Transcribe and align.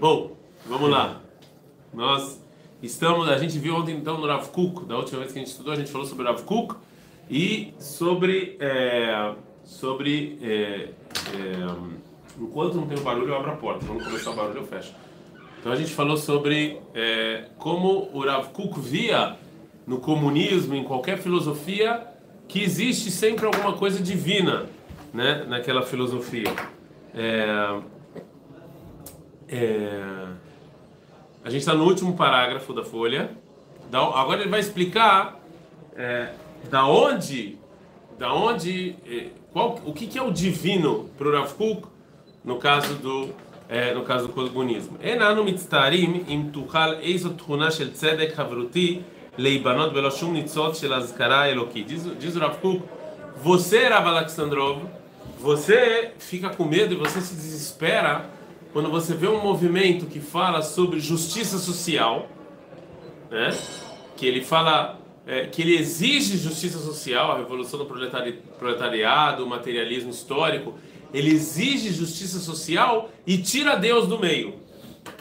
Bom, 0.00 0.36
vamos 0.66 0.90
lá. 0.90 1.20
Nós 1.94 2.44
estamos, 2.82 3.28
a 3.28 3.38
gente 3.38 3.60
viu 3.60 3.76
ontem 3.76 3.94
então 3.94 4.18
no 4.18 4.26
Rav 4.26 4.48
Kuk, 4.48 4.84
da 4.86 4.96
última 4.96 5.20
vez 5.20 5.30
que 5.30 5.38
a 5.38 5.42
gente 5.42 5.52
estudou, 5.52 5.72
a 5.72 5.76
gente 5.76 5.88
falou 5.92 6.04
sobre 6.04 6.24
o 6.24 6.26
Rav 6.26 6.42
Kuk 6.42 6.74
e 7.30 7.72
sobre 7.78 8.56
é, 8.58 9.34
sobre 9.62 10.36
é, 10.42 10.48
é, 10.52 10.92
enquanto 12.40 12.74
não 12.74 12.88
tem 12.88 12.98
barulho 12.98 13.28
eu 13.28 13.36
abro 13.36 13.52
a 13.52 13.54
porta, 13.54 13.86
quando 13.86 14.02
começar 14.02 14.32
o 14.32 14.34
barulho 14.34 14.58
eu 14.58 14.66
fecho. 14.66 14.92
Então 15.60 15.70
a 15.70 15.76
gente 15.76 15.92
falou 15.92 16.16
sobre 16.16 16.80
é, 16.92 17.44
como 17.56 18.10
o 18.12 18.24
Rav 18.24 18.48
Kuk 18.48 18.80
via 18.80 19.36
no 19.86 20.00
comunismo, 20.00 20.74
em 20.74 20.82
qualquer 20.82 21.18
filosofia, 21.18 22.04
que 22.48 22.60
existe 22.60 23.12
sempre 23.12 23.46
alguma 23.46 23.74
coisa 23.74 24.02
divina, 24.02 24.66
né, 25.14 25.44
naquela 25.48 25.82
filosofia. 25.82 26.52
É, 27.14 27.80
é... 29.48 30.26
A 31.44 31.50
gente 31.50 31.60
está 31.60 31.74
no 31.74 31.84
último 31.84 32.14
parágrafo 32.14 32.72
da 32.72 32.84
folha. 32.84 33.30
Agora 33.90 34.40
ele 34.40 34.50
vai 34.50 34.60
explicar 34.60 35.40
é, 35.96 36.32
da 36.70 36.86
onde, 36.86 37.56
da 38.18 38.34
onde, 38.34 38.96
é, 39.06 39.28
qual, 39.52 39.80
o 39.86 39.92
que, 39.92 40.06
que 40.06 40.18
é 40.18 40.22
o 40.22 40.30
divino 40.30 41.08
para 41.16 41.28
o 41.28 41.32
Rav 41.32 41.54
Kuk 41.54 41.88
no 42.44 42.58
caso 42.58 42.94
do 42.96 43.30
é, 43.68 43.92
no 43.94 44.02
caso 44.02 44.28
do 44.28 44.32
comunismo. 44.32 44.98
Enanu 45.02 45.44
mitztarim 45.44 46.24
im 46.28 46.50
tuchal 46.50 47.00
eizo 47.02 47.30
tchuna 47.30 47.70
shel 47.70 47.90
tzedek 47.90 48.34
havruti 48.38 49.02
leibanot 49.36 49.92
velo 49.92 50.10
shum 50.10 50.32
nitzot 50.32 50.74
shel 50.74 50.94
azkara 50.94 51.48
eloki. 51.50 51.82
Diz 51.84 52.36
o 52.36 52.38
Rav 52.38 52.58
Kuk, 52.60 52.82
você, 53.42 53.88
Rav 53.88 54.06
Alexandrov, 54.06 54.82
você 55.38 56.12
fica 56.18 56.48
com 56.50 56.64
medo 56.64 56.94
e 56.94 56.96
você 56.96 57.20
se 57.20 57.34
desespera 57.34 58.26
quando 58.72 58.90
você 58.90 59.14
vê 59.14 59.28
um 59.28 59.42
movimento 59.42 60.06
que 60.06 60.20
fala 60.20 60.62
sobre 60.62 61.00
justiça 61.00 61.58
social, 61.58 62.28
né? 63.30 63.56
que 64.16 64.26
ele 64.26 64.42
fala 64.44 64.98
é, 65.26 65.46
que 65.46 65.62
ele 65.62 65.76
exige 65.76 66.36
justiça 66.36 66.78
social, 66.78 67.32
a 67.32 67.38
revolução 67.38 67.78
do 67.78 67.86
proletari 67.86 68.40
proletariado, 68.58 69.44
o 69.44 69.48
materialismo 69.48 70.10
histórico, 70.10 70.74
ele 71.12 71.30
exige 71.30 71.90
justiça 71.92 72.38
social 72.38 73.10
e 73.26 73.38
tira 73.38 73.76
Deus 73.76 74.06
do 74.06 74.18
meio. 74.18 74.54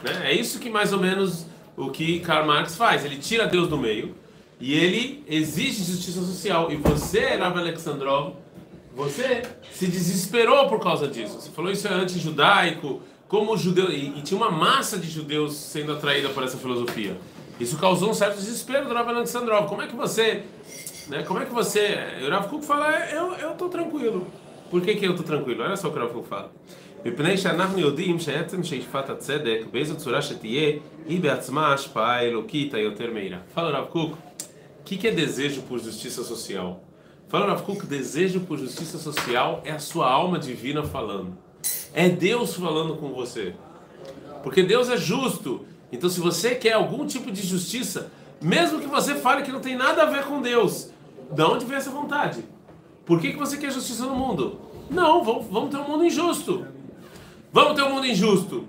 Né? 0.03 0.31
É 0.31 0.33
isso 0.33 0.59
que 0.59 0.69
mais 0.69 0.91
ou 0.93 0.99
menos 0.99 1.45
o 1.75 1.89
que 1.89 2.19
Karl 2.19 2.45
Marx 2.45 2.75
faz. 2.75 3.05
Ele 3.05 3.17
tira 3.17 3.45
Deus 3.45 3.67
do 3.67 3.77
meio 3.77 4.15
e 4.59 4.73
ele 4.73 5.23
exige 5.27 5.83
justiça 5.83 6.21
social. 6.21 6.71
E 6.71 6.75
você, 6.75 7.35
Rav 7.35 7.57
Alexandrov, 7.57 8.33
você 8.95 9.43
se 9.71 9.87
desesperou 9.87 10.67
por 10.67 10.79
causa 10.79 11.07
disso. 11.07 11.39
Você 11.39 11.51
falou 11.51 11.71
isso 11.71 11.87
é 11.87 11.93
anti-judaico, 11.93 13.01
como 13.28 13.56
judeu 13.56 13.90
e, 13.90 14.18
e, 14.18 14.22
tinha 14.22 14.36
uma 14.36 14.50
massa 14.50 14.98
de 14.98 15.08
judeus 15.08 15.54
sendo 15.54 15.92
atraída 15.92 16.28
por 16.28 16.42
essa 16.42 16.58
filosofia. 16.58 17.16
Isso 17.58 17.78
causou 17.78 18.10
um 18.10 18.14
certo 18.14 18.36
desespero 18.36 18.88
do 18.88 18.94
Rav 18.94 19.08
Alexandrov. 19.08 19.68
Como 19.68 19.82
é 19.82 19.86
que 19.86 19.96
você, 19.96 20.42
né? 21.08 21.22
Como 21.22 21.40
é 21.40 21.44
que 21.46 21.52
você? 21.52 21.96
O 22.26 22.30
Rav 22.30 22.48
Kuk 22.48 22.64
fala, 22.64 22.94
é, 22.94 23.16
eu 23.16 23.32
eu 23.34 23.50
tô 23.54 23.68
tranquilo. 23.68 24.26
Por 24.70 24.80
que 24.82 24.94
que 24.96 25.06
eu 25.06 25.16
tô 25.16 25.22
tranquilo? 25.22 25.62
Olha 25.62 25.76
só 25.76 25.88
o 25.88 25.92
que 25.92 25.98
o 25.98 26.02
Rav 26.02 26.12
Kuk 26.12 26.28
fala. 26.28 26.50
מפני 27.04 27.38
שאנחנו 27.38 27.78
יודעים 27.78 28.18
שעצם 28.18 28.64
שאיפת 28.64 29.10
הצדק 29.10 29.60
באיזו 29.70 29.96
צורה 29.96 30.22
שתהיה 30.22 30.72
היא 31.06 31.20
בעצמה 31.20 31.66
ההשפעה 31.66 32.16
האלוקית 32.16 32.74
היותר 32.74 33.10
מהירה. 33.12 33.38
Fala 33.56 33.70
Rav 33.72 33.86
Kuk, 33.92 34.12
o 34.12 34.16
que, 34.84 34.96
que 34.96 35.08
é 35.08 35.10
desejo 35.10 35.62
por 35.62 35.78
justiça 35.78 36.22
social? 36.22 36.80
Fala 37.28 37.46
Rav 37.46 37.62
Kuk, 37.62 37.86
desejo 37.86 38.40
por 38.40 38.56
justiça 38.58 38.98
social 38.98 39.62
é 39.64 39.72
a 39.72 39.78
sua 39.78 40.08
alma 40.08 40.38
divina 40.38 40.84
falando. 40.84 41.36
É 41.93 42.09
Deus 42.09 42.55
falando 42.55 42.95
com 42.97 43.09
você. 43.13 43.53
Porque 44.43 44.63
Deus 44.63 44.89
é 44.89 44.97
justo. 44.97 45.65
Então, 45.91 46.09
se 46.09 46.19
você 46.19 46.55
quer 46.55 46.73
algum 46.73 47.05
tipo 47.05 47.31
de 47.31 47.45
justiça, 47.45 48.11
mesmo 48.41 48.79
que 48.79 48.87
você 48.87 49.15
fale 49.15 49.43
que 49.43 49.51
não 49.51 49.59
tem 49.59 49.75
nada 49.75 50.03
a 50.03 50.05
ver 50.05 50.25
com 50.25 50.41
Deus, 50.41 50.91
de 51.31 51.41
onde 51.41 51.65
vem 51.65 51.77
essa 51.77 51.89
vontade? 51.89 52.43
Por 53.05 53.19
que, 53.19 53.31
que 53.31 53.37
você 53.37 53.57
quer 53.57 53.71
justiça 53.71 54.05
no 54.05 54.15
mundo? 54.15 54.59
Não, 54.89 55.23
vamos, 55.23 55.47
vamos 55.47 55.69
ter 55.69 55.77
um 55.77 55.87
mundo 55.87 56.05
injusto. 56.05 56.65
Vamos 57.51 57.75
ter 57.75 57.83
um 57.83 57.93
mundo 57.93 58.05
injusto. 58.05 58.65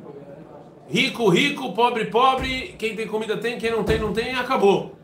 Rico, 0.89 1.29
rico, 1.29 1.73
pobre, 1.73 2.07
pobre, 2.07 2.75
quem 2.79 2.97
tem 2.97 3.07
comida 3.07 3.37
tem, 3.37 3.59
quem 3.59 3.71
não 3.71 3.85
tem, 3.85 3.99
não 3.99 4.13
tem, 4.13 4.35
acabou. 4.35 4.97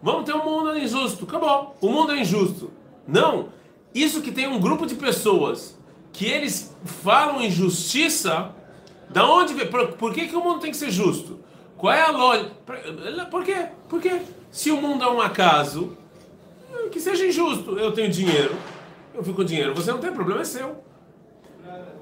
Vamos 0.00 0.24
ter 0.24 0.34
um 0.34 0.44
mundo 0.44 0.78
injusto, 0.78 1.24
acabou. 1.24 1.74
O 1.80 1.88
mundo 1.88 2.12
é 2.12 2.20
injusto. 2.20 2.70
Não. 3.08 3.48
Isso 3.94 4.20
que 4.20 4.30
tem 4.30 4.46
um 4.46 4.60
grupo 4.60 4.86
de 4.86 4.94
pessoas 4.94 5.78
que 6.14 6.24
eles 6.24 6.74
falam 7.02 7.42
em 7.42 7.50
justiça, 7.50 8.52
da 9.10 9.28
onde 9.28 9.52
vem? 9.52 9.66
Por, 9.66 9.88
por 9.92 10.14
que, 10.14 10.28
que 10.28 10.36
o 10.36 10.42
mundo 10.42 10.60
tem 10.60 10.70
que 10.70 10.76
ser 10.76 10.90
justo? 10.90 11.40
Qual 11.76 11.92
é 11.92 12.00
a 12.00 12.10
lógica? 12.10 12.50
Por 13.30 13.44
quê? 13.44 13.66
Porque 13.88 14.22
se 14.50 14.70
o 14.70 14.80
mundo 14.80 15.04
é 15.04 15.10
um 15.10 15.20
acaso, 15.20 15.98
que 16.90 17.00
seja 17.00 17.26
injusto. 17.26 17.76
Eu 17.78 17.92
tenho 17.92 18.08
dinheiro, 18.08 18.56
eu 19.12 19.22
fico 19.22 19.36
com 19.36 19.44
dinheiro, 19.44 19.74
você 19.74 19.90
não 19.90 19.98
tem 19.98 20.12
problema, 20.12 20.42
é 20.42 20.44
seu. 20.44 20.82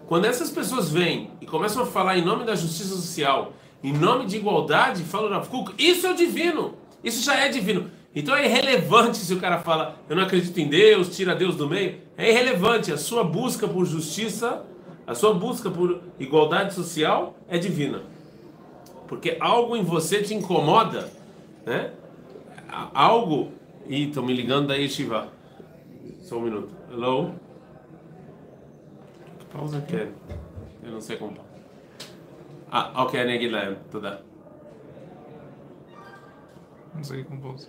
Quando 0.06 0.26
essas 0.26 0.50
pessoas 0.50 0.90
vêm 0.90 1.30
e 1.40 1.46
começam 1.46 1.82
a 1.82 1.86
falar 1.86 2.18
em 2.18 2.24
nome 2.24 2.44
da 2.44 2.54
justiça 2.54 2.94
social, 2.94 3.54
em 3.82 3.92
nome 3.92 4.26
de 4.26 4.36
igualdade, 4.36 5.02
falam 5.04 5.42
isso 5.78 6.06
é 6.06 6.12
divino. 6.12 6.74
Isso 7.02 7.24
já 7.24 7.36
é 7.36 7.48
divino. 7.48 7.90
Então 8.14 8.36
é 8.36 8.44
irrelevante 8.44 9.16
se 9.18 9.32
o 9.32 9.40
cara 9.40 9.58
fala, 9.58 9.96
eu 10.08 10.14
não 10.14 10.22
acredito 10.22 10.58
em 10.58 10.68
Deus, 10.68 11.14
tira 11.16 11.34
Deus 11.34 11.56
do 11.56 11.68
meio. 11.68 11.98
É 12.16 12.28
irrelevante. 12.28 12.92
A 12.92 12.98
sua 12.98 13.24
busca 13.24 13.66
por 13.66 13.86
justiça, 13.86 14.64
a 15.06 15.14
sua 15.14 15.32
busca 15.32 15.70
por 15.70 16.02
igualdade 16.18 16.74
social 16.74 17.34
é 17.48 17.56
divina. 17.56 18.02
Porque 19.08 19.36
algo 19.40 19.76
em 19.76 19.82
você 19.82 20.22
te 20.22 20.34
incomoda, 20.34 21.10
né? 21.64 21.92
Algo. 22.94 23.52
Ih, 23.86 24.08
estão 24.08 24.24
me 24.24 24.32
ligando 24.32 24.68
daí, 24.68 24.88
Shiva. 24.88 25.28
Só 26.20 26.36
um 26.36 26.42
minuto. 26.42 26.70
Hello? 26.90 27.34
Que 29.38 29.44
pausa 29.46 29.80
que? 29.80 29.96
É. 29.96 30.08
Eu 30.82 30.92
não 30.92 31.00
sei 31.00 31.16
como. 31.16 31.36
Ah, 32.70 33.02
ok, 33.02 33.22
Neguilhem, 33.24 33.76
tudo. 33.90 34.18
Não 36.94 37.04
sei 37.04 37.24
como 37.24 37.40
pausa. 37.40 37.68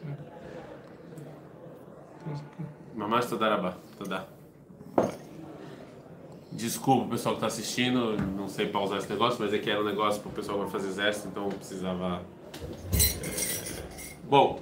Mamãe, 2.95 3.21
toda 3.27 3.49
raba, 3.49 3.77
toda. 3.97 4.27
Desculpa 6.51 7.05
o 7.05 7.09
pessoal 7.09 7.35
que 7.35 7.37
está 7.37 7.47
assistindo, 7.47 8.15
não 8.37 8.47
sei 8.47 8.67
pausar 8.67 8.99
esse 8.99 9.09
negócio, 9.09 9.39
mas 9.39 9.51
é 9.53 9.57
que 9.57 9.69
era 9.69 9.81
um 9.81 9.85
negócio 9.85 10.21
para 10.21 10.29
o 10.29 10.33
pessoal 10.33 10.57
que 10.59 10.63
vai 10.65 10.71
fazer 10.71 10.89
exército, 10.89 11.27
então 11.29 11.49
precisava. 11.49 12.21
É... 12.93 13.83
Bom, 14.23 14.59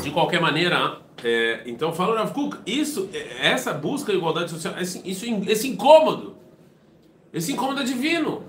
de 0.00 0.10
qualquer 0.12 0.40
maneira, 0.40 1.00
é, 1.24 1.62
então 1.66 1.92
fala 1.92 2.18
Rav 2.18 2.32
Kuk, 2.32 2.58
isso, 2.64 3.08
é, 3.12 3.48
essa 3.48 3.72
busca 3.72 4.12
de 4.12 4.18
igualdade 4.18 4.50
social, 4.50 4.78
esse, 4.78 5.02
isso, 5.08 5.24
esse 5.48 5.68
incômodo, 5.68 6.36
esse 7.32 7.52
incômodo 7.52 7.80
é 7.80 7.84
divino. 7.84 8.44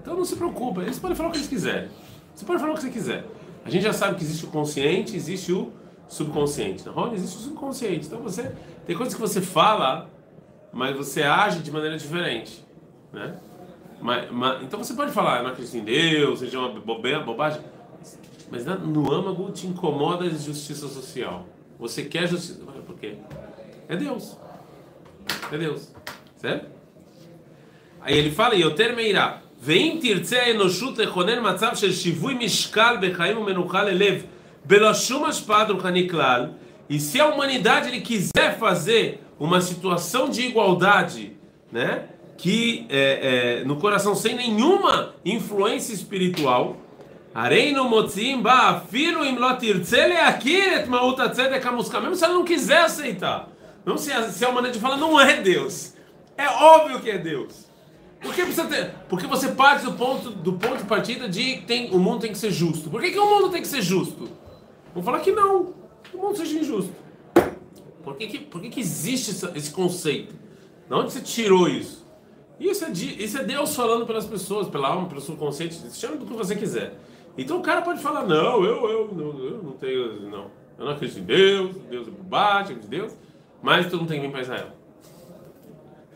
Então 0.00 0.16
não 0.16 0.24
se 0.24 0.36
preocupa, 0.36 0.82
eles 0.82 0.98
podem 0.98 1.16
falar 1.16 1.28
o 1.28 1.32
que 1.32 1.38
eles 1.38 1.48
quiserem. 1.48 1.88
Você 2.34 2.44
pode 2.44 2.60
falar 2.60 2.72
o 2.72 2.74
que 2.76 2.82
você 2.82 2.90
quiser. 2.90 3.24
A 3.64 3.70
gente 3.70 3.82
já 3.82 3.92
sabe 3.92 4.16
que 4.16 4.24
existe 4.24 4.44
o 4.44 4.48
consciente, 4.48 5.16
existe 5.16 5.52
o 5.52 5.72
subconsciente. 6.08 6.84
Não, 6.86 7.14
existe 7.14 7.36
o 7.36 7.40
subconsciente. 7.40 8.06
Então 8.06 8.20
você 8.20 8.52
tem 8.86 8.96
coisas 8.96 9.14
que 9.14 9.20
você 9.20 9.40
fala, 9.40 10.10
mas 10.72 10.96
você 10.96 11.22
age 11.22 11.60
de 11.60 11.70
maneira 11.70 11.96
diferente, 11.96 12.64
né? 13.12 13.36
Mas, 14.00 14.30
mas, 14.30 14.62
então 14.64 14.82
você 14.82 14.94
pode 14.94 15.12
falar, 15.12 15.38
eu 15.38 15.42
não 15.44 15.50
acredito 15.50 15.76
em 15.76 15.84
Deus, 15.84 16.40
seja 16.40 16.58
uma 16.58 16.80
bobagem, 16.80 17.62
mas 18.50 18.64
no 18.64 19.12
âmago 19.12 19.50
te 19.52 19.66
incomoda 19.66 20.24
a 20.24 20.28
justiça 20.28 20.88
social. 20.88 21.46
Você 21.78 22.04
quer 22.04 22.26
justiça, 22.26 22.60
por 22.86 22.96
quê? 22.96 23.16
É 23.88 23.96
Deus. 23.96 24.36
É 25.50 25.56
Deus. 25.56 25.92
Certo? 26.36 26.66
Aí 28.00 28.18
ele 28.18 28.32
fala, 28.32 28.56
e 28.56 28.60
eu 28.60 28.74
termeirá. 28.74 29.40
ואם 29.61 29.99
תרצה 30.01 30.41
האנושות 30.41 30.97
לכונן 30.97 31.53
מצב 31.53 31.75
של 31.75 31.93
שיווי 31.93 32.33
משקל 32.33 32.95
בחיים 33.01 33.37
ומנוחה 33.37 33.83
ללב 33.83 34.23
בלא 34.65 34.93
שום 34.93 35.25
השפעה 35.25 35.63
רוחני 35.63 36.09
כלל, 36.09 36.47
e 36.89 36.99
se 36.99 37.19
a 37.19 37.27
humanidade 37.27 37.89
ele 37.89 38.01
quiser 38.01 38.57
fazer 38.57 39.21
uma 39.39 39.59
situação 39.59 40.29
de 40.29 40.41
igualdade, 40.41 41.33
né, 41.71 42.05
que 42.37 42.85
é, 42.89 43.59
é, 43.59 43.65
no 43.65 43.75
coração 43.75 44.15
sem 44.15 44.35
nenhuma 44.35 45.13
influência 45.25 45.93
espiritual, 45.93 46.77
Areino 47.35 47.83
motzim 47.83 48.41
ba 48.41 48.69
afilu 48.69 49.23
im 49.23 49.37
lo 49.37 49.53
tirtze 49.57 50.07
leakir 50.07 50.73
et 50.73 50.87
ma'ut 50.87 51.19
hatzedek 51.19 51.63
hamuska. 51.63 51.99
Mesmo 51.99 52.15
se 52.15 52.23
ela 52.25 52.33
não 52.33 52.43
quiser 52.43 52.81
aceitar. 52.85 53.47
Mesmo 53.85 53.99
se 53.99 54.11
a, 54.11 54.27
se 54.29 54.43
a 54.43 54.49
humanidade 54.49 54.79
fala, 54.79 54.97
não 54.97 55.19
é 55.19 55.39
Deus. 55.39 55.93
É 56.35 56.47
óbvio 56.47 56.99
que 56.99 57.11
é 57.11 57.17
Deus. 57.19 57.67
Por 58.22 58.34
que 58.34 58.42
precisa 58.42 58.66
ter? 58.66 58.94
Porque 59.08 59.26
você 59.26 59.48
parte 59.48 59.84
do 59.84 59.92
ponto, 59.92 60.30
do 60.30 60.52
ponto 60.52 60.78
de 60.78 60.84
partida 60.84 61.28
de 61.28 61.56
que 61.56 61.66
tem, 61.66 61.90
o 61.90 61.98
mundo 61.98 62.20
tem 62.20 62.32
que 62.32 62.38
ser 62.38 62.50
justo. 62.50 62.88
Por 62.88 63.00
que, 63.00 63.10
que 63.10 63.18
o 63.18 63.26
mundo 63.26 63.50
tem 63.50 63.60
que 63.60 63.68
ser 63.68 63.82
justo? 63.82 64.28
Vamos 64.94 65.04
falar 65.04 65.20
que 65.20 65.32
não. 65.32 65.74
Que 66.04 66.16
o 66.16 66.20
mundo 66.20 66.36
seja 66.36 66.58
injusto. 66.58 66.92
Por 68.02 68.16
que, 68.16 68.26
que, 68.26 68.38
por 68.38 68.60
que, 68.60 68.70
que 68.70 68.80
existe 68.80 69.30
esse 69.54 69.70
conceito? 69.70 70.34
De 70.88 70.94
onde 70.94 71.12
você 71.12 71.20
tirou 71.20 71.68
isso? 71.68 72.02
Isso 72.60 72.84
é, 72.84 72.90
isso 72.90 73.38
é 73.38 73.44
Deus 73.44 73.74
falando 73.74 74.06
pelas 74.06 74.24
pessoas, 74.24 74.68
pela 74.68 74.88
alma, 74.88 75.08
pelo 75.08 75.20
subconsciente, 75.20 75.80
chama 75.92 76.16
do 76.16 76.26
que 76.26 76.32
você 76.32 76.54
quiser. 76.54 76.94
Então 77.36 77.58
o 77.58 77.62
cara 77.62 77.82
pode 77.82 78.00
falar, 78.00 78.24
não, 78.26 78.64
eu, 78.64 78.88
eu, 78.88 79.10
não, 79.12 79.44
eu 79.44 79.62
não 79.62 79.72
tenho, 79.72 80.30
não, 80.30 80.50
eu 80.78 80.84
não 80.84 80.92
acredito 80.92 81.18
em 81.18 81.24
Deus, 81.24 81.76
Deus 81.90 82.06
é 82.06 82.10
bobagem, 82.10 82.78
de 82.78 82.86
Deus, 82.86 83.12
mas 83.62 83.88
tu 83.88 83.96
não 83.96 84.06
tem 84.06 84.20
que 84.20 84.26
vir 84.26 84.32
para 84.32 84.42
Israel. 84.42 84.68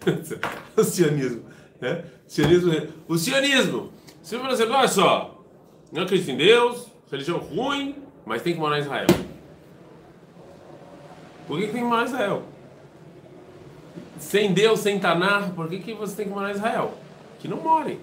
o 0.76 0.84
sionismo, 0.84 1.44
né? 1.80 2.04
O 2.26 2.30
sionismo, 2.30 2.72
o 3.08 3.18
sionismo. 3.18 3.92
Se 4.22 4.36
você 4.36 4.64
olha 4.64 4.88
só, 4.88 5.44
não 5.92 6.02
acredito 6.02 6.30
em 6.30 6.36
Deus, 6.36 6.88
religião 7.10 7.38
ruim, 7.38 7.96
mas 8.24 8.42
tem 8.42 8.54
que 8.54 8.58
morar 8.58 8.78
em 8.78 8.82
Israel. 8.82 9.06
Por 11.46 11.58
que, 11.58 11.66
que 11.66 11.72
tem 11.72 11.82
que 11.82 11.88
morar 11.88 12.02
em 12.02 12.06
Israel? 12.06 12.42
Sem 14.18 14.52
Deus, 14.52 14.80
sem 14.80 14.98
Tanar, 14.98 15.52
por 15.52 15.68
que, 15.68 15.78
que 15.78 15.94
você 15.94 16.16
tem 16.16 16.26
que 16.26 16.32
morar 16.32 16.50
em 16.50 16.54
Israel? 16.54 16.94
Que 17.38 17.46
não 17.46 17.58
morem. 17.58 18.00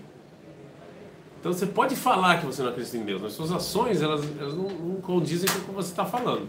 Então 1.40 1.52
você 1.52 1.66
pode 1.66 1.96
falar 1.96 2.40
que 2.40 2.46
você 2.46 2.62
não 2.62 2.70
acredita 2.70 2.96
em 2.96 3.04
Deus, 3.04 3.22
mas 3.22 3.34
suas 3.34 3.52
ações 3.52 4.02
elas, 4.02 4.24
elas 4.40 4.56
não, 4.56 4.70
não 4.70 5.02
condizem 5.02 5.50
com 5.50 5.60
o 5.60 5.62
que 5.66 5.72
você 5.72 5.90
está 5.90 6.06
falando. 6.06 6.48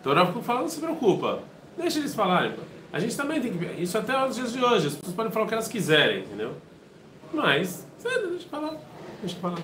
Então, 0.00 0.12
o 0.12 0.32
que 0.32 0.42
fala, 0.42 0.62
não 0.62 0.68
se 0.68 0.80
preocupa, 0.80 1.38
deixa 1.78 2.00
eles 2.00 2.12
falarem. 2.12 2.54
A 2.92 3.00
gente 3.00 3.16
também 3.16 3.40
tem 3.40 3.52
que. 3.52 3.82
Isso 3.82 3.96
até 3.96 4.26
os 4.26 4.36
dias 4.36 4.52
de 4.52 4.62
hoje, 4.62 4.88
as 4.88 4.94
pessoas 4.94 5.16
podem 5.16 5.32
falar 5.32 5.46
o 5.46 5.48
que 5.48 5.54
elas 5.54 5.68
quiserem, 5.68 6.24
entendeu? 6.24 6.52
Mas, 7.32 7.86
deixa 8.02 8.18
eu 8.18 8.40
falar, 8.50 8.76
deixa 9.20 9.36
eu 9.36 9.40
falar. 9.40 9.58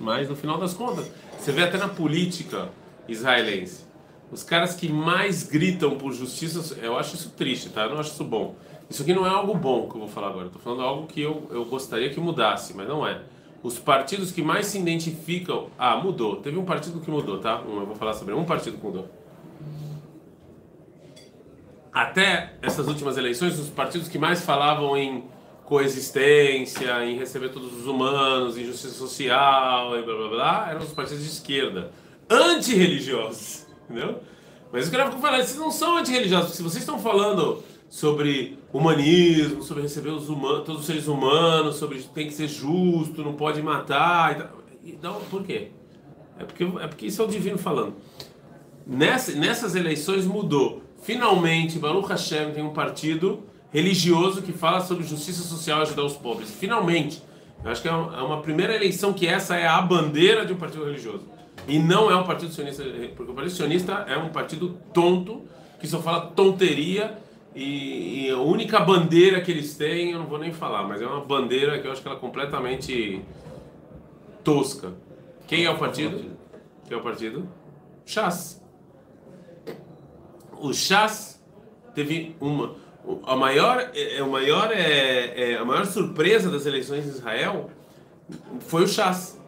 Mas 0.00 0.28
no 0.28 0.34
final 0.34 0.58
das 0.58 0.74
contas, 0.74 1.08
você 1.38 1.52
vê 1.52 1.62
até 1.62 1.78
na 1.78 1.88
política 1.88 2.68
israelense, 3.08 3.84
os 4.32 4.42
caras 4.42 4.74
que 4.74 4.88
mais 4.88 5.44
gritam 5.44 5.96
por 5.96 6.12
justiça, 6.12 6.76
eu 6.82 6.98
acho 6.98 7.14
isso 7.14 7.30
triste, 7.30 7.68
tá? 7.68 7.82
Eu 7.84 7.90
não 7.90 8.00
acho 8.00 8.10
isso 8.10 8.24
bom. 8.24 8.56
Isso 8.90 9.02
aqui 9.02 9.14
não 9.14 9.24
é 9.24 9.30
algo 9.30 9.54
bom 9.54 9.88
que 9.88 9.94
eu 9.94 10.00
vou 10.00 10.08
falar 10.08 10.28
agora. 10.28 10.46
Estou 10.46 10.60
falando 10.60 10.82
algo 10.82 11.06
que 11.06 11.20
eu, 11.20 11.46
eu 11.50 11.64
gostaria 11.64 12.10
que 12.10 12.18
mudasse, 12.18 12.74
mas 12.74 12.88
não 12.88 13.06
é. 13.06 13.22
Os 13.62 13.78
partidos 13.78 14.32
que 14.32 14.42
mais 14.42 14.66
se 14.66 14.78
identificam. 14.78 15.68
Ah, 15.78 15.96
mudou. 15.96 16.36
Teve 16.36 16.58
um 16.58 16.64
partido 16.64 16.98
que 17.00 17.10
mudou, 17.10 17.38
tá? 17.38 17.62
Um, 17.62 17.80
eu 17.80 17.86
vou 17.86 17.94
falar 17.94 18.12
sobre 18.14 18.34
um 18.34 18.44
partido 18.44 18.76
que 18.76 18.84
mudou. 18.84 19.08
Até 21.92 22.54
essas 22.62 22.88
últimas 22.88 23.18
eleições, 23.18 23.58
os 23.58 23.68
partidos 23.68 24.08
que 24.08 24.18
mais 24.18 24.42
falavam 24.44 24.96
em 24.96 25.24
coexistência, 25.64 27.04
em 27.04 27.18
receber 27.18 27.50
todos 27.50 27.72
os 27.72 27.86
humanos, 27.86 28.56
em 28.56 28.64
justiça 28.64 28.94
social 28.94 29.98
e 29.98 30.02
blá 30.02 30.14
blá 30.14 30.28
blá, 30.28 30.70
eram 30.70 30.80
os 30.80 30.92
partidos 30.92 31.22
de 31.22 31.30
esquerda, 31.30 31.92
antirreligiosos, 32.28 33.66
entendeu? 33.84 34.20
Mas 34.72 34.86
eu 34.86 34.90
quero 34.90 35.12
falar, 35.18 35.36
vocês 35.36 35.56
não 35.56 35.70
são 35.70 35.98
antirreligiosos, 35.98 36.52
se 36.52 36.62
vocês 36.62 36.82
estão 36.82 36.98
falando 36.98 37.62
sobre 37.90 38.58
humanismo, 38.72 39.62
sobre 39.62 39.82
receber 39.82 40.10
os 40.10 40.30
humanos, 40.30 40.64
todos 40.64 40.80
os 40.80 40.86
seres 40.86 41.06
humanos, 41.08 41.76
sobre 41.76 42.02
tem 42.02 42.26
que 42.26 42.32
ser 42.32 42.48
justo, 42.48 43.22
não 43.22 43.34
pode 43.34 43.60
matar. 43.62 44.50
Então, 44.82 45.20
por 45.30 45.42
quê? 45.42 45.68
É 46.38 46.44
porque, 46.44 46.64
é 46.64 46.86
porque 46.86 47.06
isso 47.06 47.20
é 47.20 47.24
o 47.26 47.28
divino 47.28 47.58
falando. 47.58 47.94
Nessa, 48.86 49.32
nessas 49.32 49.74
eleições 49.74 50.24
mudou. 50.24 50.82
Finalmente, 51.02 51.78
Baruch 51.78 52.08
Hashem 52.08 52.52
tem 52.52 52.62
um 52.62 52.72
partido 52.72 53.42
religioso 53.72 54.40
que 54.42 54.52
fala 54.52 54.80
sobre 54.80 55.04
justiça 55.04 55.42
social 55.42 55.80
e 55.80 55.82
ajudar 55.82 56.04
os 56.04 56.16
pobres. 56.16 56.50
Finalmente. 56.50 57.22
Eu 57.64 57.70
acho 57.70 57.82
que 57.82 57.88
é 57.88 57.92
uma, 57.92 58.16
é 58.18 58.22
uma 58.22 58.40
primeira 58.40 58.74
eleição 58.74 59.12
que 59.12 59.26
essa 59.26 59.56
é 59.56 59.66
a 59.66 59.80
bandeira 59.80 60.44
de 60.44 60.52
um 60.52 60.56
partido 60.56 60.84
religioso. 60.84 61.24
E 61.68 61.78
não 61.78 62.10
é 62.10 62.16
um 62.16 62.24
partido 62.24 62.52
sionista, 62.52 62.82
porque 63.16 63.30
o 63.30 63.34
partido 63.34 63.54
sionista 63.54 64.04
é 64.08 64.16
um 64.16 64.30
partido 64.30 64.76
tonto, 64.92 65.42
que 65.78 65.86
só 65.86 66.00
fala 66.00 66.26
tonteria 66.26 67.18
e, 67.54 68.26
e, 68.26 68.30
a 68.30 68.38
única 68.38 68.80
bandeira 68.80 69.40
que 69.40 69.50
eles 69.50 69.76
têm, 69.76 70.12
eu 70.12 70.20
não 70.20 70.26
vou 70.26 70.38
nem 70.38 70.52
falar, 70.52 70.84
mas 70.84 71.02
é 71.02 71.06
uma 71.06 71.20
bandeira 71.20 71.78
que 71.78 71.86
eu 71.86 71.92
acho 71.92 72.00
que 72.00 72.08
ela 72.08 72.16
é 72.16 72.20
completamente 72.20 73.22
tosca. 74.42 74.92
Quem 75.46 75.64
é 75.64 75.70
o 75.70 75.76
partido? 75.76 76.36
Quem 76.88 76.96
é 76.96 77.00
o 77.00 77.02
partido? 77.02 77.46
Chas. 78.06 78.61
O 80.62 80.72
Chas 80.72 81.42
teve 81.94 82.36
uma 82.40 82.74
a 83.24 83.34
maior 83.34 83.90
é, 83.94 84.22
o 84.22 84.30
maior 84.30 84.70
é, 84.72 85.52
é, 85.52 85.56
a 85.56 85.64
maior 85.64 85.84
surpresa 85.84 86.48
das 86.48 86.66
eleições 86.66 87.04
em 87.04 87.08
Israel 87.08 87.70
foi 88.60 88.84
o 88.84 88.88
Chas. 88.88 89.40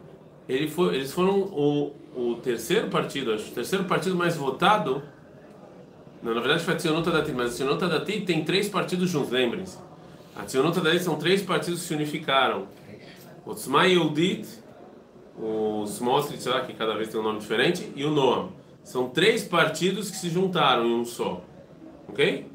Ele 0.47 0.67
foi, 0.67 0.95
eles 0.95 1.11
foram 1.11 1.39
o, 1.39 1.95
o 2.15 2.35
terceiro 2.35 2.89
partido, 2.89 3.33
acho, 3.33 3.47
o 3.49 3.51
terceiro 3.51 3.85
partido 3.85 4.15
mais 4.15 4.35
votado 4.35 5.01
não, 6.25 6.33
na 6.33 6.41
verdade 6.41 6.63
foi 6.63 6.73
a 6.73 6.77
Tzionota 6.77 7.11
Dati, 7.11 7.31
mas 7.31 7.51
a 7.51 7.53
Tzionota 7.53 7.87
Dati 7.87 8.21
tem 8.21 8.43
três 8.43 8.67
partidos 8.67 9.11
juntos, 9.11 9.29
lembrem-se. 9.29 9.77
A 10.35 10.41
Tzionota 10.43 10.81
Dati 10.81 10.99
são 10.99 11.17
três 11.17 11.43
partidos 11.43 11.81
que 11.81 11.87
se 11.87 11.93
unificaram. 11.93 12.67
O 13.45 13.53
Tzma 13.53 13.85
Yehudit, 13.85 14.47
o 15.37 15.83
Smostrit, 15.85 16.43
que 16.65 16.73
cada 16.73 16.95
vez 16.95 17.09
tem 17.09 17.19
um 17.19 17.23
nome 17.23 17.37
diferente, 17.37 17.91
e 17.95 18.03
o 18.03 18.09
Noam. 18.09 18.49
São 18.85 19.09
três 19.09 19.43
partidos 19.43 20.11
que 20.11 20.15
se 20.15 20.29
juntaram 20.29 20.85
em 20.85 20.93
um 20.93 21.03
só. 21.03 21.41
Ok? 22.07 22.45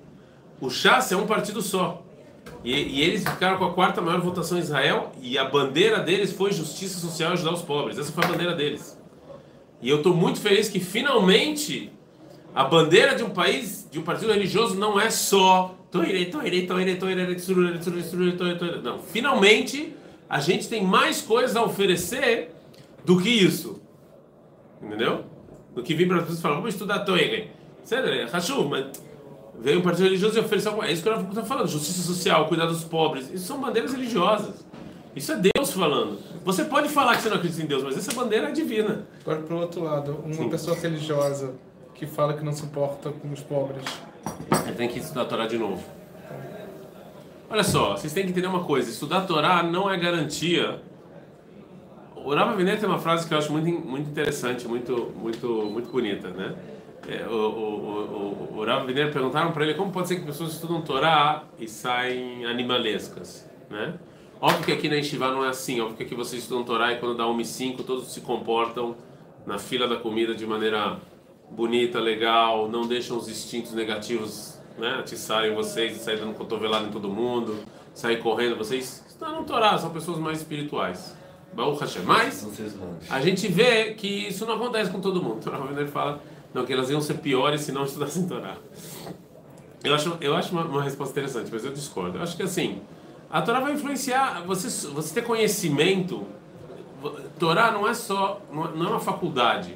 O 0.61 0.71
Shas 0.71 1.11
é 1.11 1.17
um 1.17 1.27
partido 1.27 1.61
só. 1.61 2.05
E, 2.63 2.73
e, 2.73 3.03
eles 3.03 3.29
ficaram 3.29 3.59
com 3.59 3.65
a 3.65 3.75
quarta 3.75 4.01
maior 4.01 4.21
votação 4.21 4.57
em 4.57 4.61
Israel 4.61 5.11
e 5.21 5.37
a 5.37 5.45
bandeira 5.45 5.99
deles 5.99 6.33
foi 6.33 6.53
justiça 6.53 7.01
social 7.01 7.31
e 7.31 7.33
ajudar 7.35 7.53
os 7.53 7.63
pobres. 7.63 7.99
Essa 7.99 8.13
foi 8.13 8.25
a 8.25 8.29
bandeira 8.29 8.55
deles. 8.55 8.97
E 9.83 9.91
eu 9.91 9.97
estou 9.99 10.15
muito 10.15 10.41
feliz 10.41 10.69
que 10.69 10.79
finalmente 10.79 11.91
a 12.55 12.63
bandeira 12.63 13.17
de 13.17 13.25
um 13.25 13.31
país, 13.31 13.89
de 13.91 13.99
um 13.99 14.03
partido 14.03 14.33
religioso, 14.33 14.77
não 14.77 15.01
é 15.01 15.11
só. 15.11 15.75
Não, 18.83 19.01
finalmente 19.01 19.97
a 20.29 20.39
gente 20.39 20.69
tem 20.69 20.85
mais 20.85 21.21
coisas 21.21 21.57
a 21.57 21.65
oferecer 21.65 22.53
do 23.05 23.21
que 23.21 23.29
isso. 23.29 23.83
Entendeu? 24.81 25.25
Do 25.75 25.83
que 25.83 25.95
vir 25.95 26.09
para 26.09 26.19
as 26.19 26.23
pessoas 26.23 26.41
falar, 26.41 26.55
vamos 26.57 26.75
estudar 26.75 27.01
Toire. 27.01 27.51
mas 28.69 28.87
veio 29.61 29.79
um 29.79 29.83
partido 29.83 30.05
religioso 30.05 30.39
e 30.39 30.41
ofereceu. 30.41 30.83
É 30.83 30.93
isso 30.93 31.03
que 31.03 31.09
eu 31.09 31.21
estou 31.21 31.45
falando: 31.45 31.69
justiça 31.69 32.03
social, 32.03 32.47
cuidar 32.47 32.67
dos 32.67 32.85
pobres. 32.85 33.31
Isso 33.33 33.47
são 33.47 33.61
bandeiras 33.61 33.93
religiosas. 33.93 34.65
Isso 35.15 35.33
é 35.33 35.37
Deus 35.37 35.73
falando. 35.73 36.19
Você 36.45 36.65
pode 36.65 36.89
falar 36.89 37.17
que 37.17 37.23
você 37.23 37.29
não 37.29 37.37
acredita 37.37 37.63
em 37.63 37.67
Deus, 37.67 37.83
mas 37.83 37.99
essa 37.99 38.13
bandeira 38.13 38.49
é 38.49 38.53
divina. 38.53 39.07
Agora, 39.23 39.43
para 39.43 39.55
o 39.55 39.61
outro 39.61 39.83
lado, 39.83 40.21
uma 40.25 40.35
Sim. 40.35 40.49
pessoa 40.49 40.77
religiosa 40.77 41.55
que 41.95 42.07
fala 42.07 42.35
que 42.35 42.45
não 42.45 42.53
se 42.53 42.65
importa 42.65 43.11
com 43.11 43.33
os 43.33 43.41
pobres. 43.41 43.85
Ele 44.67 44.75
tem 44.77 44.89
que 44.89 44.99
estudar 45.01 45.23
a 45.23 45.25
Torá 45.25 45.47
de 45.47 45.59
novo. 45.59 45.83
Olha 47.49 47.65
só, 47.65 47.97
vocês 47.97 48.13
têm 48.13 48.25
que 48.25 48.31
entender 48.31 48.47
uma 48.47 48.65
coisa: 48.65 48.89
estudar 48.89 49.19
a 49.19 49.23
Torá 49.23 49.63
não 49.63 49.91
é 49.91 49.99
garantia. 49.99 50.81
O 52.25 52.35
Rava 52.35 52.55
Vener 52.55 52.79
tem 52.79 52.89
uma 52.89 52.99
frase 52.99 53.27
que 53.27 53.33
eu 53.33 53.39
acho 53.39 53.51
muito, 53.51 53.69
muito 53.69 54.11
interessante, 54.11 54.69
muito, 54.69 55.13
muito, 55.17 55.49
muito 55.49 55.91
bonita, 55.91 56.29
né? 56.31 56.55
É, 57.09 57.27
o, 57.27 57.33
o, 57.33 58.57
o, 58.57 58.61
o 58.61 59.11
perguntaram 59.11 59.53
para 59.53 59.65
ele 59.65 59.75
como 59.75 59.91
pode 59.91 60.09
ser 60.09 60.17
que 60.17 60.27
pessoas 60.27 60.53
estudam 60.53 60.83
Torá 60.83 61.45
e 61.59 61.67
saem 61.67 62.45
animalescas, 62.45 63.49
né? 63.71 63.95
Óbvio 64.41 64.65
que 64.65 64.73
aqui 64.73 64.89
na 64.89 64.97
Yeshiva 64.97 65.31
não 65.31 65.45
é 65.45 65.49
assim, 65.49 65.81
óbvio 65.81 65.97
que 65.97 66.03
aqui 66.03 66.15
vocês 66.15 66.43
estudam 66.43 66.65
Torá 66.65 66.93
e 66.93 66.99
quando 66.99 67.17
dá 67.17 67.27
1 67.27 67.41
e 67.41 67.45
5 67.45 67.83
todos 67.83 68.13
se 68.13 68.21
comportam 68.21 68.97
na 69.47 69.59
fila 69.59 69.89
da 69.89 69.97
comida 69.97 70.35
de 70.35 70.47
maneira 70.47 70.99
bonita, 71.51 71.99
legal, 71.99 72.69
não 72.69 72.87
deixam 72.87 73.17
os 73.17 73.29
instintos 73.29 73.73
negativos 73.73 74.61
né, 74.79 74.97
atiçarem 74.99 75.55
vocês 75.55 75.97
sair 75.97 76.19
dando 76.19 76.35
cotovelada 76.35 76.87
em 76.87 76.91
todo 76.91 77.09
mundo, 77.09 77.59
sair 77.93 78.23
correndo. 78.23 78.57
Vocês 78.57 79.05
no 79.21 79.45
Torá, 79.45 79.77
são 79.77 79.91
pessoas 79.91 80.19
mais 80.19 80.39
espirituais. 80.39 81.17
Baruch 81.53 81.81
Hashem. 81.81 82.03
Mas 82.03 82.47
a 83.09 83.21
gente 83.21 83.49
vê 83.49 83.95
que 83.95 84.29
isso 84.29 84.47
não 84.47 84.55
acontece 84.55 84.91
com 84.91 85.01
todo 85.01 85.23
mundo. 85.23 85.41
O 85.51 85.79
ele 85.79 85.89
fala 85.89 86.21
não, 86.53 86.65
que 86.65 86.73
elas 86.73 86.91
iam 86.91 87.01
ser 87.01 87.15
piores 87.15 87.63
se 87.63 87.73
não 87.73 87.85
estudassem 87.85 88.27
Torá. 88.27 88.57
Eu 89.83 89.95
acho, 89.95 90.17
eu 90.21 90.37
acho 90.37 90.53
uma, 90.53 90.65
uma 90.65 90.83
resposta 90.83 91.13
interessante, 91.13 91.51
mas 91.53 91.65
eu 91.65 91.73
discordo. 91.73 92.19
Eu 92.19 92.23
acho 92.23 92.37
que 92.37 92.43
assim, 92.43 92.81
a 93.31 93.41
Torá 93.41 93.61
vai 93.61 93.73
influenciar 93.73 94.43
você, 94.47 94.69
você 94.89 95.15
ter 95.15 95.23
conhecimento. 95.23 96.27
Torá 97.39 97.71
não 97.71 97.89
é 97.89 97.95
só, 97.95 98.43
não 98.53 98.87
é 98.87 98.89
uma 98.91 99.01
faculdade 99.01 99.75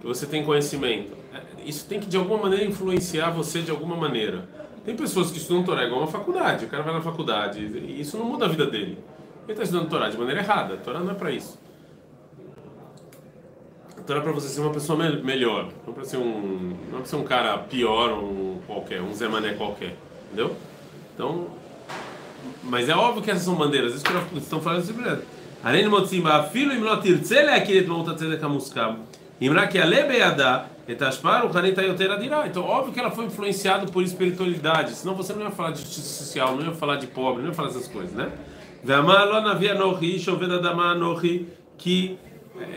que 0.00 0.06
você 0.06 0.26
tem 0.26 0.44
conhecimento. 0.44 1.12
É, 1.32 1.40
isso 1.64 1.86
tem 1.86 1.98
que 1.98 2.06
de 2.06 2.16
alguma 2.16 2.42
maneira 2.42 2.64
influenciar 2.64 3.30
você 3.30 3.62
de 3.62 3.70
alguma 3.70 3.96
maneira. 3.96 4.48
Tem 4.84 4.94
pessoas 4.94 5.30
que 5.30 5.38
estudam 5.38 5.64
Torá 5.64 5.84
igual 5.84 6.00
uma 6.00 6.08
faculdade, 6.08 6.66
o 6.66 6.68
cara 6.68 6.82
vai 6.82 6.92
na 6.92 7.00
faculdade 7.00 7.60
e 7.60 8.00
isso 8.00 8.16
não 8.18 8.26
muda 8.26 8.44
a 8.44 8.48
vida 8.48 8.66
dele. 8.66 8.98
Ele 9.44 9.52
está 9.52 9.62
estudando 9.64 9.88
Torá 9.88 10.08
de 10.08 10.16
maneira 10.16 10.40
errada. 10.40 10.74
A 10.74 10.76
Torá 10.76 11.00
não 11.00 11.10
é 11.10 11.14
para 11.14 11.30
isso. 11.30 11.58
A 13.98 14.02
Torá 14.02 14.20
é 14.20 14.22
para 14.22 14.32
você 14.32 14.48
ser 14.48 14.60
uma 14.60 14.72
pessoa 14.72 14.98
me 14.98 15.22
melhor, 15.22 15.68
não 15.86 15.92
para 15.92 16.04
ser 16.04 16.16
um, 16.16 16.76
não 16.90 16.98
para 16.98 17.06
ser 17.06 17.16
um 17.16 17.24
cara 17.24 17.58
pior, 17.58 18.12
um 18.12 18.60
qualquer, 18.66 19.00
um 19.00 19.12
Zé 19.12 19.28
Mané 19.28 19.54
qualquer, 19.54 19.96
entendeu? 20.26 20.56
Então, 21.14 21.48
mas 22.62 22.88
é 22.88 22.94
óbvio 22.94 23.22
que 23.22 23.30
essas 23.30 23.44
são 23.44 23.54
bandeiras. 23.54 23.94
Isso 23.94 24.04
que 24.04 24.38
estão 24.38 24.60
falando 24.60 24.80
assim, 24.80 24.94
Além 25.62 25.84
de 25.84 25.88
motzimba, 25.88 26.42
filho 26.44 26.72
im 26.72 26.80
lotir 26.80 27.20
tzele 27.20 27.50
aqui 27.50 27.80
de 27.80 27.86
monta 27.86 28.14
tzedek 28.14 28.44
hamuskam. 28.44 28.98
Então, 32.46 32.64
óbvio 32.64 32.92
que 32.92 32.98
ela 32.98 33.10
foi 33.10 33.26
influenciada 33.26 33.86
por 33.86 34.02
espiritualidade, 34.02 34.92
senão 34.94 35.14
você 35.14 35.32
não 35.32 35.42
ia 35.42 35.50
falar 35.50 35.70
de 35.70 35.80
justiça 35.80 36.24
social, 36.24 36.56
não 36.56 36.66
ia 36.66 36.72
falar 36.72 36.96
de 36.96 37.06
pobre, 37.06 37.42
não 37.42 37.50
ia 37.50 37.54
falar 37.54 37.68
essas 37.68 37.86
coisas, 37.86 38.12
né? 38.12 38.30
ואמר 38.85 39.31
לא 39.31 39.53
נביא 39.53 39.71
אנוכי, 39.71 40.05
איש 40.05 40.29
עובד 40.29 40.51
אדמה 40.51 40.91
אנוכי, 40.91 41.43
כי 41.77 42.15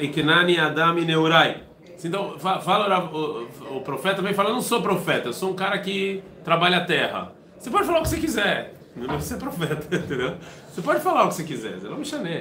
יקנני 0.00 0.66
אדם 0.66 0.96
מנעוריי. 0.96 1.54
Então, 2.02 2.38
fala, 2.38 2.98
o, 3.12 3.76
o, 3.76 3.80
profeta 3.82 4.22
vem 4.22 4.32
falando, 4.32 4.52
eu 4.52 4.54
não 4.54 4.62
sou 4.62 4.80
profeta, 4.80 5.28
eu 5.28 5.32
sou 5.34 5.50
um 5.50 5.54
cara 5.54 5.76
que 5.78 6.22
trabalha 6.42 6.78
a 6.78 6.84
terra. 6.84 7.32
Você 7.58 7.70
pode 7.70 7.86
falar 7.86 7.98
o 7.98 8.02
que 8.02 8.08
você 8.08 8.16
quiser, 8.16 8.74
não 8.96 9.06
deve 9.06 9.22
ser 9.22 9.36
profeta, 9.36 9.96
entendeu? 9.96 10.32
Você 10.72 10.80
pode 10.80 11.00
falar 11.02 11.24
o 11.24 11.28
que 11.28 11.34
você 11.34 11.44
quiser, 11.44 11.78
זה 11.78 11.88
לא 11.88 11.98
משנה. 11.98 12.36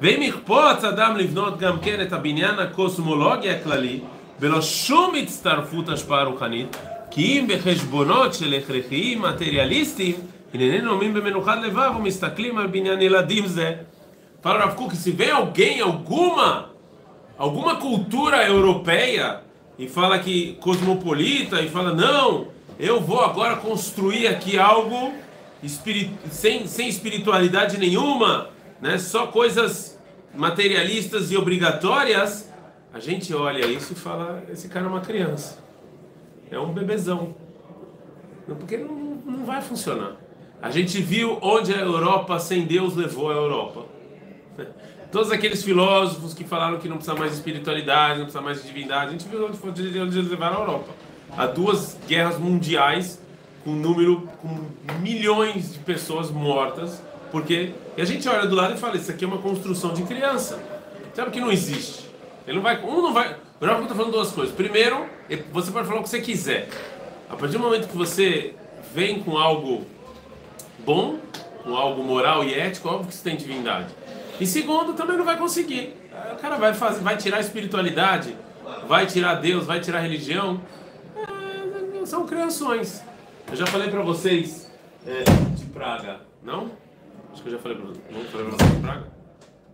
ואם 0.00 0.22
יכפוץ 0.22 0.84
אדם 0.84 1.16
לבנות 1.16 1.58
גם 1.58 1.78
כן 1.80 2.00
את 2.02 2.12
הבניין 2.12 2.58
הקוסמולוגי 2.58 3.50
הכללי, 3.50 4.00
ולא 4.40 4.62
שום 4.62 5.14
הצטרפות 5.14 5.88
השפעה 5.88 6.24
רוחנית, 6.24 6.76
כי 7.10 7.40
אם 7.40 7.46
בחשבונות 7.48 8.34
של 8.34 8.54
הכרחיים 8.54 9.22
מטריאליסטיים, 9.22 10.14
Fala 14.41 14.59
Rav 14.59 14.75
Kuk, 14.75 14.95
se 14.97 15.11
vem 15.11 15.31
alguém, 15.31 15.79
alguma, 15.79 16.71
alguma 17.37 17.77
cultura 17.77 18.45
europeia 18.45 19.41
e 19.77 19.87
fala 19.87 20.19
que 20.19 20.53
cosmopolita 20.55 21.61
e 21.61 21.69
fala, 21.69 21.93
não, 21.93 22.47
eu 22.77 22.99
vou 22.99 23.21
agora 23.21 23.55
construir 23.55 24.27
aqui 24.27 24.59
algo 24.59 25.13
espirit 25.63 26.11
sem, 26.29 26.67
sem 26.67 26.89
espiritualidade 26.89 27.77
nenhuma, 27.77 28.49
né? 28.81 28.97
só 28.97 29.27
coisas 29.27 29.97
materialistas 30.33 31.31
e 31.31 31.37
obrigatórias, 31.37 32.51
a 32.93 32.99
gente 32.99 33.33
olha 33.33 33.65
isso 33.65 33.93
e 33.93 33.95
fala, 33.95 34.43
esse 34.51 34.67
cara 34.67 34.85
é 34.85 34.89
uma 34.89 35.01
criança, 35.01 35.59
é 36.49 36.59
um 36.59 36.73
bebezão, 36.73 37.35
porque 38.47 38.75
não, 38.75 38.95
não 39.25 39.45
vai 39.45 39.61
funcionar. 39.61 40.17
A 40.61 40.69
gente 40.69 41.01
viu 41.01 41.39
onde 41.41 41.73
a 41.73 41.79
Europa 41.79 42.39
sem 42.39 42.65
Deus 42.65 42.95
levou 42.95 43.31
a 43.31 43.33
Europa. 43.33 43.85
Todos 45.11 45.31
aqueles 45.31 45.63
filósofos 45.63 46.33
que 46.33 46.43
falaram 46.43 46.77
que 46.77 46.87
não 46.87 46.97
precisa 46.97 47.17
mais 47.17 47.31
de 47.31 47.37
espiritualidade, 47.37 48.19
não 48.19 48.25
precisa 48.25 48.43
mais 48.43 48.61
de 48.61 48.67
divindade, 48.67 49.07
a 49.07 49.11
gente 49.11 49.27
viu 49.27 49.45
onde, 49.45 49.99
onde 49.99 50.19
eles 50.19 50.29
levaram 50.29 50.57
a 50.57 50.59
Europa. 50.61 50.89
Há 51.35 51.47
duas 51.47 51.97
guerras 52.07 52.37
mundiais 52.37 53.19
com 53.63 53.71
número, 53.71 54.29
com 54.41 54.65
milhões 54.99 55.73
de 55.73 55.79
pessoas 55.79 56.29
mortas, 56.29 57.01
porque 57.31 57.71
e 57.97 58.01
a 58.01 58.05
gente 58.05 58.27
olha 58.29 58.47
do 58.47 58.55
lado 58.55 58.75
e 58.75 58.77
fala, 58.77 58.95
isso 58.95 59.11
aqui 59.11 59.25
é 59.25 59.27
uma 59.27 59.39
construção 59.39 59.93
de 59.93 60.03
criança. 60.03 60.61
Sabe 61.13 61.31
que 61.31 61.41
não 61.41 61.51
existe. 61.51 62.09
Ele 62.47 62.57
não 62.57 62.63
vai, 62.63 62.81
um 62.83 63.01
não 63.01 63.13
vai. 63.13 63.35
O 63.59 63.65
Rafa 63.65 63.83
está 63.83 63.95
falando 63.95 64.13
duas 64.13 64.31
coisas. 64.31 64.53
Primeiro, 64.55 65.05
você 65.51 65.71
pode 65.71 65.87
falar 65.87 65.99
o 65.99 66.03
que 66.03 66.09
você 66.09 66.21
quiser. 66.21 66.69
A 67.29 67.35
partir 67.35 67.57
do 67.57 67.59
momento 67.59 67.87
que 67.87 67.97
você 67.97 68.53
vem 68.93 69.21
com 69.21 69.37
algo 69.37 69.85
bom, 70.85 71.19
com 71.63 71.75
algo 71.75 72.03
moral 72.03 72.43
e 72.43 72.53
ético, 72.53 72.89
óbvio 72.89 73.07
que 73.07 73.15
você 73.15 73.23
tem 73.23 73.37
divindade. 73.37 73.93
E 74.39 74.45
segundo, 74.45 74.93
também 74.93 75.17
não 75.17 75.25
vai 75.25 75.37
conseguir. 75.37 75.95
O 76.33 76.35
cara 76.37 76.57
vai, 76.57 76.73
fazer, 76.73 77.01
vai 77.01 77.17
tirar 77.17 77.37
a 77.37 77.41
espiritualidade, 77.41 78.35
vai 78.87 79.05
tirar 79.05 79.35
Deus, 79.35 79.65
vai 79.65 79.79
tirar 79.79 79.99
a 79.99 80.01
religião. 80.01 80.61
É, 81.15 82.05
são 82.05 82.25
criações. 82.25 83.03
Eu 83.49 83.55
já 83.55 83.65
falei 83.67 83.89
para 83.89 84.01
vocês 84.01 84.71
é, 85.05 85.23
de 85.55 85.65
Praga, 85.65 86.21
não? 86.43 86.71
Acho 87.31 87.43
que 87.43 87.49
eu 87.49 87.53
já 87.53 87.59
falei 87.59 87.77
para 87.77 87.87
vocês. 87.87 88.05
Não 88.11 88.25
falei 88.25 88.47
para 88.47 88.57
vocês 88.57 88.75
de 88.75 88.81
Praga? 88.81 89.07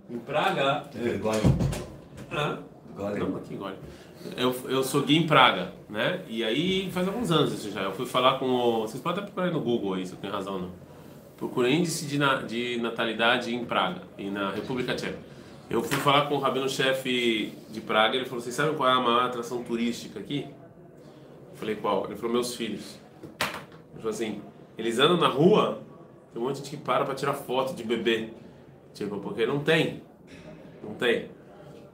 Em 0.10 0.20
Praga. 0.20 0.84
É... 0.96 2.36
Ah? 2.36 2.58
Não, 2.98 3.38
aqui 3.38 3.60
Eu, 4.36 4.56
eu 4.68 4.84
sou 4.84 5.04
guia 5.04 5.20
em 5.20 5.28
Praga, 5.28 5.72
né? 5.88 6.22
E 6.28 6.44
aí 6.44 6.92
faz 6.92 7.08
alguns 7.08 7.32
anos 7.32 7.54
isso 7.54 7.72
já. 7.72 7.82
Eu 7.82 7.94
fui 7.94 8.06
falar 8.06 8.40
com 8.40 8.46
o. 8.50 8.82
Vocês 8.82 9.02
podem 9.02 9.24
até 9.24 9.32
procurar 9.32 9.54
no 9.54 9.62
Google 9.62 9.94
aí, 9.94 10.06
se 10.06 10.14
eu 10.14 10.20
tenho 10.20 10.34
razão 10.34 10.56
ou 10.56 10.62
não 10.62 10.87
procurei 11.38 11.74
índice 11.74 12.06
de, 12.06 12.18
na, 12.18 12.42
de 12.42 12.78
natalidade 12.82 13.54
em 13.54 13.64
Praga 13.64 14.02
e 14.18 14.30
na 14.30 14.52
República 14.52 14.96
Tcheca. 14.96 15.18
Eu 15.70 15.84
fui 15.84 15.98
falar 15.98 16.28
com 16.28 16.36
o 16.36 16.40
rabino-chefe 16.40 17.54
de 17.70 17.82
Praga, 17.82 18.16
ele 18.16 18.26
falou: 18.26 18.42
Vocês 18.42 18.56
sabem 18.56 18.76
qual 18.76 18.90
é 18.90 18.94
a 18.94 19.00
maior 19.00 19.26
atração 19.26 19.64
turística 19.64 20.20
aqui? 20.20 20.48
Eu 21.52 21.58
falei: 21.58 21.76
Qual? 21.76 22.06
Ele 22.06 22.16
falou: 22.16 22.34
Meus 22.34 22.56
filhos. 22.56 22.98
Ele 23.42 23.98
falou 23.98 24.10
assim: 24.10 24.42
Eles 24.78 24.98
andam 24.98 25.18
na 25.18 25.28
rua, 25.28 25.82
tem 26.34 26.42
um 26.42 26.46
monte 26.46 26.56
de 26.56 26.62
gente 26.64 26.78
que 26.78 26.84
para 26.84 27.06
para 27.06 27.16
tirar 27.16 27.34
foto 27.34 27.74
de 27.76 27.84
bebê. 27.84 28.30
Tipo, 28.94 29.20
porque 29.20 29.46
não 29.46 29.60
tem. 29.60 30.02
Não 30.82 30.94
tem. 30.96 31.30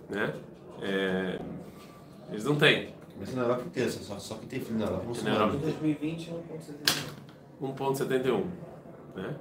Né? 0.10 0.34
É, 0.82 1.40
eles 2.30 2.46
não 2.46 2.56
têm. 2.56 2.94
Mas 3.20 3.34
na 3.36 3.42
Europa 3.42 3.64
inteira, 3.66 3.90
só, 3.90 4.20
só 4.20 4.36
que 4.36 4.46
tem 4.46 4.60
filho 4.60 4.80
na 4.80 4.86
Europa. 4.86 5.06
Na 5.24 5.32
Europa. 5.32 5.56
Em 5.56 5.60
2020, 5.60 6.32
1,71. 7.62 7.76
1,71 7.76 8.44
né? 9.16 9.36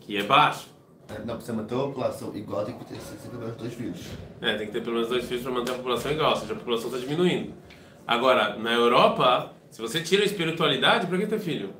que 0.00 0.16
é 0.16 0.22
baixo. 0.22 0.68
É, 1.08 1.24
não, 1.24 1.38
você 1.38 1.52
manter 1.52 1.74
a 1.74 1.78
população 1.78 2.34
igual 2.34 2.64
tem 2.64 2.76
que 2.76 2.84
ter 2.84 2.98
pelo 3.28 3.40
menos 3.40 3.56
dois 3.56 3.74
filhos. 3.74 4.06
É, 4.40 4.56
tem 4.56 4.66
que 4.66 4.72
ter 4.72 4.82
pelo 4.82 4.94
menos 4.94 5.08
dois 5.08 5.24
filhos 5.24 5.42
para 5.42 5.52
manter 5.52 5.72
a 5.72 5.74
população 5.74 6.10
igual, 6.10 6.30
ou 6.30 6.36
seja, 6.36 6.52
a 6.52 6.56
população 6.56 6.86
está 6.88 6.98
diminuindo. 6.98 7.52
Agora, 8.06 8.56
na 8.56 8.72
Europa, 8.72 9.52
se 9.70 9.80
você 9.80 10.00
tira 10.00 10.22
a 10.22 10.26
espiritualidade, 10.26 11.06
para 11.06 11.18
que 11.18 11.26
ter 11.26 11.38
filho? 11.38 11.70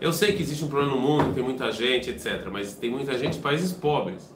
Eu 0.00 0.12
sei 0.12 0.32
que 0.32 0.42
existe 0.42 0.64
um 0.64 0.68
problema 0.68 0.94
no 0.94 1.00
mundo, 1.00 1.34
tem 1.34 1.42
muita 1.42 1.72
gente, 1.72 2.10
etc. 2.10 2.46
Mas 2.52 2.74
tem 2.74 2.90
muita 2.90 3.18
gente 3.18 3.38
em 3.38 3.40
países 3.40 3.72
pobres. 3.72 4.32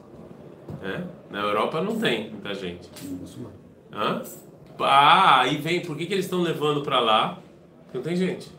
Né? 0.81 1.05
Na 1.29 1.39
Europa 1.39 1.81
não 1.81 1.97
tem 1.97 2.31
muita 2.31 2.53
gente. 2.53 2.89
Hã? 3.93 4.21
Ah, 4.79 5.41
aí 5.41 5.57
vem, 5.57 5.81
por 5.81 5.95
que, 5.95 6.05
que 6.05 6.13
eles 6.13 6.25
estão 6.25 6.41
levando 6.41 6.83
para 6.83 6.99
lá? 6.99 7.39
Porque 7.83 7.97
não 7.97 8.03
tem 8.03 8.15
gente. 8.15 8.51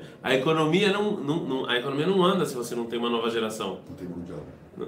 A 0.22 0.34
economia 0.34 0.92
não, 0.92 1.12
não, 1.12 1.36
não, 1.44 1.68
a 1.68 1.76
economia 1.76 2.06
não 2.06 2.22
anda 2.24 2.46
se 2.46 2.54
você 2.54 2.74
não 2.74 2.86
tem 2.86 2.98
uma 2.98 3.10
nova 3.10 3.28
geração. 3.30 3.80
Não 3.88 3.96
tem 3.96 4.08
mundial. 4.08 4.40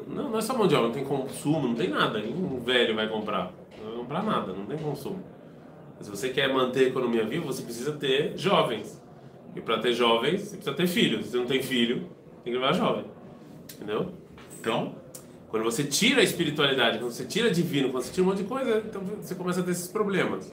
Não, 0.09 0.31
não 0.31 0.39
é 0.39 0.41
só 0.41 0.57
mundial, 0.57 0.85
não 0.85 0.93
tem 0.93 1.05
consumo, 1.05 1.69
não 1.69 1.75
tem 1.75 1.89
nada. 1.89 2.19
Nenhum 2.19 2.61
velho 2.61 2.95
vai 2.95 3.09
comprar. 3.09 3.53
Não 3.79 3.91
vai 3.91 3.99
comprar 3.99 4.23
nada, 4.23 4.53
não 4.53 4.65
tem 4.67 4.79
consumo. 4.79 5.23
Se 6.01 6.11
você 6.11 6.29
quer 6.29 6.53
manter 6.53 6.87
a 6.87 6.89
economia 6.89 7.25
viva, 7.25 7.47
você 7.47 7.63
precisa 7.63 7.93
ter 7.93 8.37
jovens. 8.37 9.01
E 9.55 9.61
para 9.61 9.79
ter 9.79 9.93
jovens, 9.93 10.43
você 10.43 10.57
precisa 10.57 10.77
ter 10.77 10.87
filhos. 10.87 11.25
Se 11.25 11.31
você 11.33 11.39
não 11.39 11.47
tem 11.47 11.63
filho, 11.63 12.09
tem 12.43 12.53
que 12.53 12.59
levar 12.59 12.73
jovem. 12.75 13.05
Entendeu? 13.75 14.09
Então, 14.61 14.95
quando 15.49 15.63
você 15.63 15.85
tira 15.85 16.21
a 16.21 16.25
espiritualidade, 16.25 16.99
quando 16.99 17.13
você 17.13 17.25
tira 17.25 17.51
divino, 17.51 17.91
quando 17.91 18.03
você 18.03 18.13
tira 18.13 18.27
um 18.27 18.31
monte 18.31 18.39
de 18.39 18.45
coisa, 18.45 18.83
então 18.85 19.01
você 19.21 19.35
começa 19.35 19.61
a 19.61 19.63
ter 19.63 19.71
esses 19.71 19.89
problemas. 19.89 20.53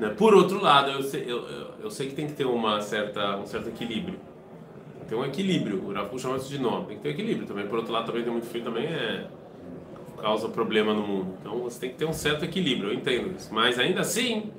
Né? 0.00 0.08
Por 0.16 0.34
outro 0.34 0.60
lado, 0.60 0.90
eu 0.90 1.02
sei, 1.02 1.24
eu, 1.30 1.44
eu 1.82 1.90
sei 1.90 2.08
que 2.08 2.14
tem 2.14 2.26
que 2.26 2.32
ter 2.32 2.46
uma 2.46 2.80
certa, 2.80 3.36
um 3.36 3.46
certo 3.46 3.68
equilíbrio. 3.68 4.18
Tem 5.06 5.18
um 5.18 5.24
equilíbrio, 5.24 5.84
o 5.84 5.92
Rafu 5.92 6.18
chama 6.18 6.36
isso 6.36 6.48
de 6.48 6.58
nó, 6.58 6.84
tem 6.84 6.96
que 6.96 7.02
ter 7.02 7.08
um 7.10 7.12
equilíbrio 7.12 7.46
também. 7.46 7.66
Por 7.66 7.78
outro 7.78 7.92
lado, 7.92 8.06
também 8.06 8.22
tem 8.22 8.32
muito 8.32 8.46
frio, 8.46 8.64
também 8.64 8.86
é 8.86 9.26
causa 10.20 10.48
problema 10.48 10.94
no 10.94 11.02
mundo. 11.02 11.34
Então 11.40 11.58
você 11.58 11.80
tem 11.80 11.90
que 11.90 11.96
ter 11.96 12.04
um 12.04 12.12
certo 12.12 12.44
equilíbrio, 12.44 12.90
eu 12.90 12.94
entendo 12.94 13.34
isso. 13.36 13.52
Mas 13.52 13.78
ainda 13.78 14.00
assim, 14.00 14.50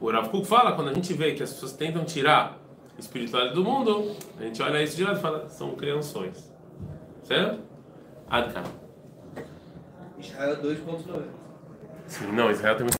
o 0.00 0.10
Rav 0.10 0.28
Kuk 0.30 0.46
fala, 0.46 0.72
quando 0.72 0.88
a 0.88 0.94
gente 0.94 1.12
vê 1.12 1.32
que 1.32 1.42
as 1.42 1.52
pessoas 1.52 1.72
tentam 1.72 2.04
tirar 2.04 2.58
espiritualidade 2.98 3.54
do 3.54 3.64
mundo, 3.64 4.16
a 4.38 4.44
gente 4.44 4.62
olha 4.62 4.82
isso 4.82 4.96
de 4.96 5.04
lado 5.04 5.18
e 5.18 5.20
fala, 5.20 5.48
são 5.48 5.72
criações. 5.76 6.52
Certo? 7.22 7.60
Adka. 8.28 8.64
Israel 10.18 10.56
2.9. 10.62 11.42
Sim, 12.06 12.32
não, 12.32 12.50
Israel 12.50 12.74
tem 12.76 12.84
muito 12.84 12.90